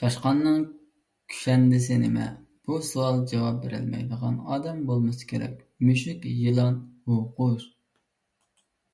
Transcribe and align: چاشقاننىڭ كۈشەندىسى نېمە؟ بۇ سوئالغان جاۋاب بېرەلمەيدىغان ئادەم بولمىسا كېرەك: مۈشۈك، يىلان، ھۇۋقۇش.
چاشقاننىڭ 0.00 0.62
كۈشەندىسى 1.32 1.98
نېمە؟ 2.04 2.30
بۇ 2.70 2.80
سوئالغان 2.88 3.28
جاۋاب 3.34 3.60
بېرەلمەيدىغان 3.66 4.42
ئادەم 4.56 4.80
بولمىسا 4.92 5.30
كېرەك: 5.36 5.62
مۈشۈك، 5.90 6.28
يىلان، 6.46 6.82
ھۇۋقۇش. 7.14 7.72